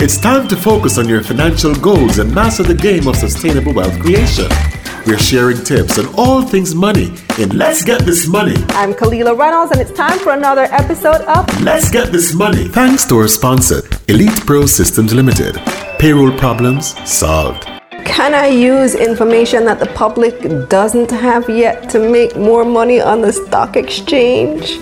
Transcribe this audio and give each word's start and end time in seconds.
It's 0.00 0.16
time 0.16 0.46
to 0.46 0.56
focus 0.56 0.96
on 0.96 1.08
your 1.08 1.24
financial 1.24 1.74
goals 1.74 2.20
and 2.20 2.32
master 2.32 2.62
the 2.62 2.72
game 2.72 3.08
of 3.08 3.16
sustainable 3.16 3.72
wealth 3.72 3.98
creation. 3.98 4.46
We're 5.04 5.18
sharing 5.18 5.64
tips 5.64 5.98
on 5.98 6.06
all 6.14 6.42
things 6.42 6.72
money 6.72 7.12
in 7.36 7.48
Let's 7.50 7.82
Get 7.82 8.02
This 8.02 8.28
Money. 8.28 8.54
I'm 8.68 8.94
Kalila 8.94 9.36
Reynolds, 9.36 9.72
and 9.72 9.80
it's 9.80 9.92
time 9.92 10.20
for 10.20 10.34
another 10.34 10.68
episode 10.70 11.22
of 11.22 11.62
Let's 11.62 11.90
Get 11.90 12.12
This 12.12 12.32
Money. 12.32 12.68
Thanks 12.68 13.06
to 13.06 13.16
our 13.16 13.26
sponsor, 13.26 13.82
Elite 14.06 14.46
Pro 14.46 14.66
Systems 14.66 15.12
Limited. 15.12 15.56
Payroll 15.98 16.30
problems 16.38 16.94
solved. 17.04 17.77
Can 18.08 18.34
I 18.34 18.46
use 18.48 18.94
information 18.94 19.64
that 19.66 19.78
the 19.78 19.86
public 19.86 20.68
doesn't 20.68 21.10
have 21.10 21.48
yet 21.48 21.88
to 21.90 21.98
make 22.00 22.36
more 22.36 22.64
money 22.64 23.00
on 23.00 23.20
the 23.20 23.32
stock 23.32 23.76
exchange? 23.76 24.78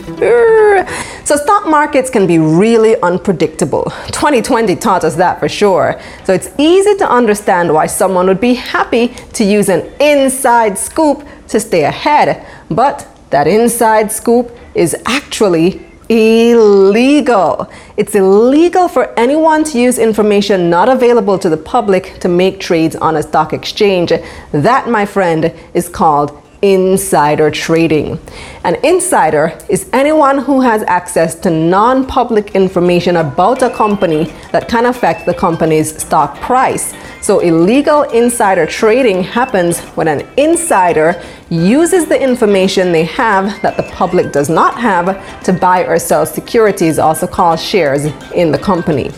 So, 1.25 1.37
stock 1.37 1.67
markets 1.67 2.09
can 2.09 2.27
be 2.27 2.39
really 2.39 2.99
unpredictable. 3.03 3.85
2020 4.07 4.77
taught 4.77 5.05
us 5.05 5.17
that 5.17 5.39
for 5.41 5.49
sure. 5.49 6.01
So, 6.25 6.33
it's 6.33 6.49
easy 6.57 6.97
to 6.97 7.11
understand 7.11 7.75
why 7.75 7.87
someone 7.87 8.27
would 8.29 8.41
be 8.41 8.55
happy 8.55 9.09
to 9.35 9.45
use 9.45 9.69
an 9.69 9.83
inside 10.01 10.79
scoop 10.79 11.27
to 11.49 11.61
stay 11.61 11.85
ahead. 11.85 12.47
But 12.71 13.07
that 13.31 13.47
inside 13.47 14.13
scoop 14.13 14.57
is 14.75 14.97
actually 15.05 15.86
illegal. 16.09 17.71
It's 17.97 18.15
illegal 18.15 18.89
for 18.89 19.13
anyone 19.19 19.65
to 19.65 19.79
use 19.79 19.99
information 19.99 20.71
not 20.71 20.89
available 20.89 21.39
to 21.39 21.49
the 21.49 21.57
public 21.57 22.19
to 22.21 22.29
make 22.29 22.61
trades 22.61 22.97
on 22.97 23.17
a 23.17 23.23
stock 23.23 23.53
exchange. 23.53 24.13
That, 24.53 24.89
my 24.89 25.07
friend, 25.07 25.53
is 25.75 25.89
called 25.89 26.43
insider 26.63 27.51
trading. 27.51 28.19
An 28.65 28.77
insider 28.85 29.57
is 29.69 29.89
anyone 29.93 30.39
who 30.39 30.61
has 30.61 30.83
access 30.85 31.35
to 31.37 31.51
non 31.51 32.07
public 32.07 32.55
information 32.55 33.17
about 33.17 33.63
a 33.63 33.71
company 33.71 34.25
that 34.53 34.69
can 34.69 34.87
affect 34.87 35.27
the 35.27 35.35
company's 35.35 35.97
stock 36.01 36.37
price. 36.41 36.95
So, 37.21 37.41
illegal 37.41 38.03
insider 38.03 38.67
trading 38.67 39.23
happens 39.23 39.81
when 39.97 40.09
an 40.09 40.27
insider 40.37 41.21
uses 41.51 42.07
the 42.07 42.21
information 42.21 42.93
they 42.93 43.05
have 43.05 43.61
that 43.63 43.77
the 43.77 43.83
public 43.85 44.33
does 44.33 44.49
not 44.49 44.79
have 44.81 45.43
to 45.45 45.53
buy 45.53 45.85
or 45.85 45.99
sell 45.99 46.27
securities, 46.27 46.99
also 46.99 47.27
called 47.27 47.59
shares, 47.59 48.05
in 48.33 48.53
the 48.53 48.59
company. 48.59 49.11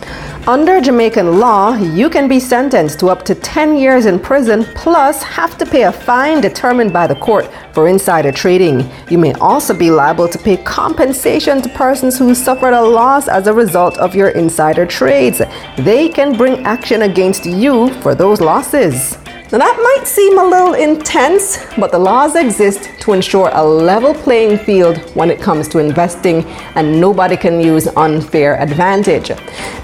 Under 0.49 0.81
Jamaican 0.81 1.41
law, 1.41 1.75
you 1.75 2.09
can 2.09 2.27
be 2.27 2.41
sentenced 2.41 2.99
to 3.01 3.09
up 3.09 3.23
to 3.27 3.35
10 3.35 3.77
years 3.77 4.07
in 4.07 4.19
prison 4.19 4.65
plus 4.75 5.23
have 5.23 5.59
to 5.59 5.67
pay 5.67 5.83
a 5.83 5.93
fine 5.93 6.41
determined 6.41 6.91
by 6.91 7.07
the 7.07 7.17
court 7.17 7.51
for 7.75 7.87
insider 7.87 8.33
trading. 8.33 8.91
You 9.11 9.19
may 9.19 9.35
also 9.35 9.75
be 9.77 9.91
liable 9.91 10.27
to 10.27 10.39
pay 10.39 10.57
compensation 10.57 11.61
to 11.61 11.69
persons 11.69 12.19
who 12.19 12.35
suffered 12.35 12.73
a 12.73 12.81
loss 12.81 13.29
as 13.29 13.47
a 13.47 13.53
result 13.53 13.99
of 13.99 14.15
your 14.15 14.31
insider 14.31 14.87
trades. 14.87 15.43
They 15.77 16.09
can 16.09 16.35
bring 16.35 16.65
action 16.65 17.03
against 17.03 17.45
you 17.45 17.93
for 18.01 18.15
those 18.15 18.41
losses. 18.41 19.19
Now, 19.51 19.57
that 19.57 19.79
might 19.83 20.07
seem 20.07 20.39
a 20.39 20.45
little 20.45 20.75
intense, 20.75 21.57
but 21.79 21.91
the 21.91 21.99
laws 21.99 22.37
exist 22.37 22.91
to 23.01 23.15
ensure 23.15 23.51
a 23.55 23.65
level 23.65 24.13
playing 24.13 24.59
field 24.59 24.99
when 25.15 25.31
it 25.31 25.41
comes 25.41 25.69
to 25.69 25.79
investing, 25.79 26.45
and 26.75 27.01
nobody 27.01 27.35
can 27.35 27.59
use 27.59 27.87
unfair 27.97 28.61
advantage. 28.61 29.31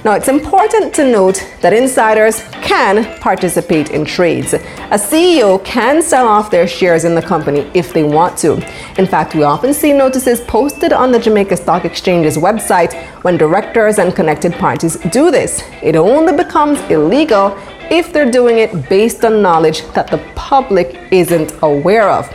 Now, 0.05 0.13
it's 0.13 0.29
important 0.29 0.95
to 0.97 1.11
note 1.11 1.43
that 1.63 1.73
insiders 1.73 2.43
can 2.61 3.19
participate 3.21 3.89
in 3.89 4.05
trades. 4.05 4.53
A 4.53 4.99
CEO 4.99 5.65
can 5.65 6.03
sell 6.03 6.29
off 6.29 6.51
their 6.51 6.69
shares 6.69 7.05
in 7.05 7.15
the 7.15 7.23
company 7.23 7.61
if 7.73 7.95
they 7.95 8.03
want 8.03 8.37
to. 8.41 8.57
In 8.99 9.07
fact, 9.07 9.35
we 9.35 9.45
often 9.45 9.73
see 9.73 9.95
notices 9.95 10.43
posted 10.43 10.93
on 10.93 11.11
the 11.11 11.19
Jamaica 11.19 11.57
Stock 11.57 11.87
Exchange's 11.87 12.37
website 12.37 12.93
when 13.25 13.39
directors 13.39 13.99
and 13.99 14.15
connected 14.15 14.53
parties 14.53 14.97
do 15.11 15.31
this. 15.31 15.63
It 15.83 15.97
only 15.97 16.37
becomes 16.37 16.79
illegal 16.91 17.59
if 17.91 18.13
they're 18.13 18.31
doing 18.31 18.59
it 18.59 18.89
based 18.89 19.25
on 19.25 19.43
knowledge 19.43 19.83
that 19.93 20.09
the 20.09 20.19
public 20.35 20.99
isn't 21.11 21.53
aware 21.63 22.09
of. 22.09 22.29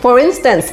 For 0.00 0.18
instance, 0.18 0.72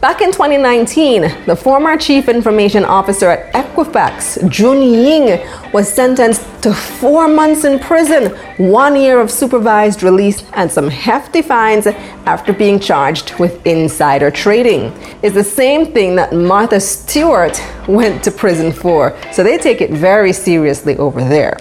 Back 0.00 0.20
in 0.20 0.30
2019, 0.30 1.46
the 1.46 1.56
former 1.56 1.96
chief 1.96 2.28
information 2.28 2.84
officer 2.84 3.30
at 3.30 3.52
Equifax, 3.54 4.48
Jun 4.50 4.82
Ying, 4.82 5.40
was 5.72 5.90
sentenced 5.90 6.42
to 6.62 6.74
four 6.74 7.26
months 7.26 7.64
in 7.64 7.78
prison, 7.78 8.36
one 8.58 8.94
year 8.94 9.18
of 9.20 9.30
supervised 9.30 10.02
release, 10.02 10.44
and 10.52 10.70
some 10.70 10.88
hefty 10.88 11.40
fines 11.40 11.86
after 12.26 12.52
being 12.52 12.78
charged 12.78 13.34
with 13.38 13.66
insider 13.66 14.30
trading. 14.30 14.92
It's 15.22 15.34
the 15.34 15.42
same 15.42 15.92
thing 15.94 16.14
that 16.16 16.34
Martha 16.34 16.78
Stewart 16.78 17.58
went 17.88 18.22
to 18.24 18.30
prison 18.30 18.72
for, 18.72 19.16
so 19.32 19.42
they 19.42 19.56
take 19.56 19.80
it 19.80 19.90
very 19.90 20.34
seriously 20.34 20.96
over 20.98 21.20
there. 21.20 21.56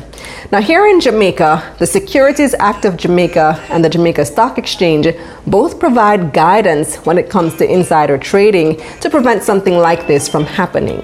Now, 0.51 0.61
here 0.61 0.87
in 0.87 0.99
Jamaica, 0.99 1.75
the 1.79 1.87
Securities 1.87 2.53
Act 2.59 2.85
of 2.85 2.97
Jamaica 2.97 3.59
and 3.69 3.83
the 3.83 3.89
Jamaica 3.89 4.25
Stock 4.25 4.57
Exchange 4.57 5.07
both 5.47 5.79
provide 5.79 6.33
guidance 6.33 6.97
when 7.05 7.17
it 7.17 7.29
comes 7.29 7.55
to 7.55 7.69
insider 7.69 8.17
trading 8.17 8.79
to 9.01 9.09
prevent 9.09 9.43
something 9.43 9.77
like 9.77 10.07
this 10.07 10.29
from 10.29 10.45
happening. 10.45 11.01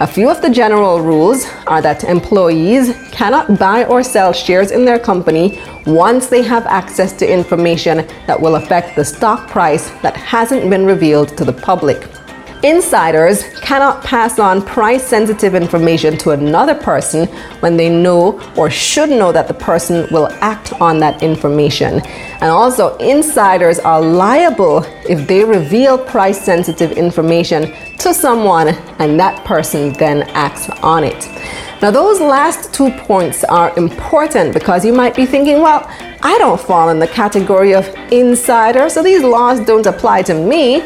A 0.00 0.06
few 0.06 0.30
of 0.30 0.40
the 0.42 0.50
general 0.50 1.00
rules 1.00 1.44
are 1.66 1.82
that 1.82 2.04
employees 2.04 2.96
cannot 3.10 3.58
buy 3.58 3.84
or 3.84 4.02
sell 4.02 4.32
shares 4.32 4.70
in 4.70 4.84
their 4.84 4.98
company 4.98 5.60
once 5.86 6.28
they 6.28 6.42
have 6.42 6.64
access 6.66 7.12
to 7.14 7.30
information 7.30 8.06
that 8.26 8.40
will 8.40 8.56
affect 8.56 8.96
the 8.96 9.04
stock 9.04 9.48
price 9.48 9.90
that 10.02 10.16
hasn't 10.16 10.70
been 10.70 10.86
revealed 10.86 11.36
to 11.36 11.44
the 11.44 11.52
public. 11.52 12.08
Insiders 12.64 13.42
cannot 13.60 14.02
pass 14.02 14.38
on 14.38 14.64
price 14.64 15.06
sensitive 15.06 15.54
information 15.54 16.16
to 16.16 16.30
another 16.30 16.74
person 16.74 17.26
when 17.60 17.76
they 17.76 17.90
know 17.90 18.40
or 18.56 18.70
should 18.70 19.10
know 19.10 19.32
that 19.32 19.48
the 19.48 19.52
person 19.52 20.08
will 20.10 20.28
act 20.40 20.72
on 20.80 20.98
that 20.98 21.22
information. 21.22 22.00
And 22.40 22.44
also, 22.44 22.96
insiders 22.96 23.78
are 23.80 24.00
liable 24.00 24.82
if 25.06 25.28
they 25.28 25.44
reveal 25.44 25.98
price 25.98 26.42
sensitive 26.42 26.92
information 26.92 27.74
to 27.98 28.14
someone 28.14 28.68
and 28.98 29.20
that 29.20 29.44
person 29.44 29.92
then 29.92 30.22
acts 30.30 30.70
on 30.82 31.04
it. 31.04 31.28
Now, 31.82 31.90
those 31.90 32.18
last 32.18 32.72
two 32.72 32.90
points 32.92 33.44
are 33.44 33.76
important 33.76 34.54
because 34.54 34.86
you 34.86 34.94
might 34.94 35.14
be 35.14 35.26
thinking, 35.26 35.60
well, 35.60 35.86
I 36.22 36.38
don't 36.38 36.58
fall 36.58 36.88
in 36.88 36.98
the 36.98 37.08
category 37.08 37.74
of 37.74 37.86
insider, 38.10 38.88
so 38.88 39.02
these 39.02 39.22
laws 39.22 39.60
don't 39.60 39.84
apply 39.84 40.22
to 40.22 40.32
me. 40.32 40.82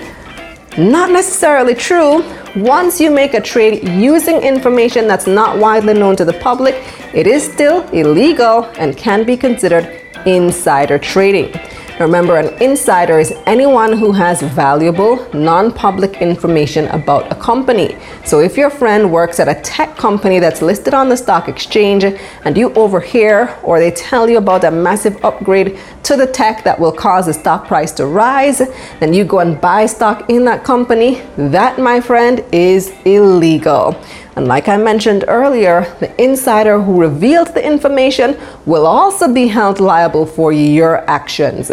Not 0.76 1.10
necessarily 1.10 1.74
true. 1.74 2.22
Once 2.54 3.00
you 3.00 3.10
make 3.10 3.34
a 3.34 3.40
trade 3.40 3.88
using 3.88 4.36
information 4.42 5.08
that's 5.08 5.26
not 5.26 5.58
widely 5.58 5.94
known 5.94 6.14
to 6.16 6.24
the 6.24 6.34
public, 6.34 6.74
it 7.14 7.26
is 7.26 7.42
still 7.42 7.88
illegal 7.88 8.64
and 8.78 8.96
can 8.96 9.24
be 9.24 9.36
considered 9.36 10.02
insider 10.26 10.98
trading. 10.98 11.52
Remember, 11.98 12.36
an 12.36 12.62
insider 12.62 13.18
is 13.18 13.32
anyone 13.46 13.92
who 13.92 14.12
has 14.12 14.40
valuable, 14.40 15.28
non 15.34 15.72
public 15.72 16.22
information 16.22 16.86
about 16.88 17.32
a 17.32 17.34
company. 17.34 17.96
So, 18.24 18.38
if 18.38 18.56
your 18.56 18.70
friend 18.70 19.10
works 19.10 19.40
at 19.40 19.48
a 19.48 19.60
tech 19.62 19.96
company 19.96 20.38
that's 20.38 20.62
listed 20.62 20.94
on 20.94 21.08
the 21.08 21.16
stock 21.16 21.48
exchange 21.48 22.04
and 22.04 22.56
you 22.56 22.72
overhear 22.74 23.58
or 23.64 23.80
they 23.80 23.90
tell 23.90 24.30
you 24.30 24.38
about 24.38 24.62
a 24.62 24.70
massive 24.70 25.24
upgrade 25.24 25.76
to 26.08 26.16
the 26.16 26.26
tech 26.26 26.64
that 26.64 26.80
will 26.80 26.90
cause 26.90 27.26
the 27.26 27.34
stock 27.34 27.66
price 27.66 27.92
to 27.92 28.06
rise, 28.06 28.62
then 28.98 29.12
you 29.12 29.24
go 29.24 29.40
and 29.40 29.60
buy 29.60 29.84
stock 29.84 30.28
in 30.30 30.44
that 30.46 30.64
company, 30.64 31.20
that, 31.36 31.78
my 31.78 32.00
friend, 32.00 32.42
is 32.50 32.92
illegal. 33.04 33.94
And 34.34 34.48
like 34.48 34.68
I 34.68 34.78
mentioned 34.78 35.26
earlier, 35.28 35.82
the 36.00 36.10
insider 36.22 36.80
who 36.80 36.98
revealed 36.98 37.48
the 37.48 37.62
information 37.64 38.38
will 38.64 38.86
also 38.86 39.32
be 39.32 39.48
held 39.48 39.80
liable 39.80 40.24
for 40.24 40.50
your 40.50 40.98
actions. 41.10 41.70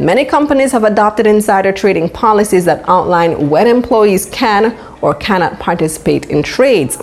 Many 0.00 0.24
companies 0.24 0.72
have 0.72 0.82
adopted 0.82 1.26
insider 1.26 1.72
trading 1.72 2.08
policies 2.08 2.64
that 2.64 2.88
outline 2.88 3.48
when 3.48 3.68
employees 3.68 4.26
can 4.26 4.76
or 5.00 5.14
cannot 5.14 5.60
participate 5.60 6.26
in 6.26 6.42
trades. 6.42 6.98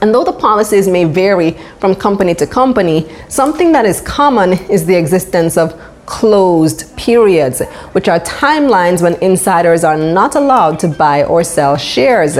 And 0.00 0.14
though 0.14 0.24
the 0.24 0.32
policies 0.32 0.88
may 0.88 1.04
vary 1.04 1.58
from 1.78 1.94
company 1.94 2.34
to 2.36 2.46
company, 2.46 3.06
something 3.28 3.72
that 3.72 3.84
is 3.84 4.00
common 4.00 4.54
is 4.70 4.86
the 4.86 4.94
existence 4.94 5.58
of 5.58 5.78
closed 6.10 6.94
periods, 6.96 7.62
which 7.92 8.08
are 8.08 8.18
timelines 8.20 9.00
when 9.00 9.14
insiders 9.22 9.84
are 9.84 9.96
not 9.96 10.34
allowed 10.34 10.78
to 10.80 10.88
buy 10.88 11.22
or 11.22 11.44
sell 11.44 11.76
shares. 11.76 12.36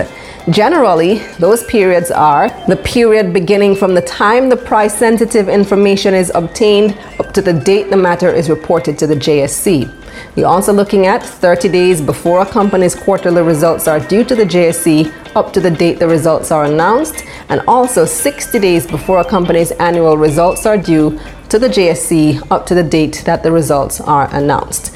Generally, 0.51 1.19
those 1.39 1.63
periods 1.65 2.11
are 2.11 2.49
the 2.67 2.77
period 2.77 3.33
beginning 3.33 3.77
from 3.77 3.95
the 3.95 4.03
time 4.03 4.49
the 4.49 4.57
price 4.57 4.99
sensitive 4.99 5.49
information 5.49 6.15
is 6.15 6.33
obtained 6.35 6.99
up 7.21 7.33
to 7.33 7.41
the 7.41 7.53
date 7.53 7.91
the 7.91 7.97
matter 7.97 8.29
is 8.29 8.51
reported 8.51 8.99
to 8.99 9.07
the 9.07 9.15
JSC. 9.15 9.89
You're 10.35 10.49
also 10.49 10.73
looking 10.73 11.07
at 11.07 11.23
30 11.23 11.69
days 11.69 12.01
before 12.01 12.41
a 12.41 12.47
company's 12.47 12.97
quarterly 12.97 13.43
results 13.43 13.87
are 13.87 14.01
due 14.01 14.25
to 14.25 14.35
the 14.35 14.45
JSC 14.45 15.13
up 15.37 15.53
to 15.53 15.61
the 15.61 15.71
date 15.71 16.01
the 16.01 16.09
results 16.09 16.51
are 16.51 16.65
announced, 16.65 17.25
and 17.49 17.61
also 17.69 18.05
60 18.05 18.59
days 18.59 18.87
before 18.87 19.21
a 19.21 19.25
company's 19.25 19.71
annual 19.73 20.17
results 20.17 20.67
are 20.67 20.77
due 20.77 21.21
to 21.51 21.59
the 21.59 21.69
JSC 21.69 22.51
up 22.51 22.67
to 22.67 22.75
the 22.75 22.83
date 22.83 23.23
that 23.27 23.43
the 23.43 23.53
results 23.53 24.01
are 24.01 24.29
announced. 24.35 24.95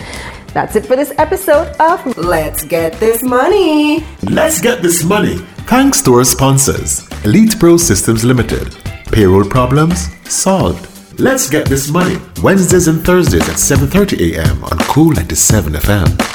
That's 0.53 0.77
it 0.77 0.87
for 0.87 0.97
this 0.97 1.13
episode 1.19 1.75
of 1.81 2.17
Let's 2.17 2.65
Get 2.65 2.93
This 3.01 3.23
Money. 3.23 4.05
Let's 4.23 4.61
Get 4.61 4.83
This 4.83 5.05
Money 5.05 5.39
thanks 5.67 6.03
to 6.03 6.15
our 6.15 6.25
sponsors 6.25 7.09
Elite 7.25 7.59
Pro 7.59 7.77
Systems 7.77 8.25
Limited. 8.25 8.77
Payroll 9.11 9.45
problems? 9.45 10.09
Solved. 10.31 10.89
Let's 11.19 11.49
get 11.49 11.67
this 11.67 11.89
money. 11.91 12.17
Wednesdays 12.43 12.89
and 12.89 13.05
Thursdays 13.05 13.49
at 13.49 13.57
7:30 13.57 14.35
a.m. 14.35 14.65
on 14.65 14.79
Kool 14.91 15.13
97 15.13 15.75
FM. 15.75 16.34